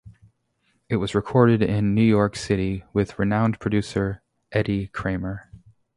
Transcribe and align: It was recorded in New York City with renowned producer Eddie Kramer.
It 0.89 0.95
was 0.95 1.13
recorded 1.13 1.61
in 1.61 1.93
New 1.93 2.01
York 2.01 2.35
City 2.35 2.83
with 2.91 3.19
renowned 3.19 3.59
producer 3.59 4.23
Eddie 4.51 4.87
Kramer. 4.87 5.51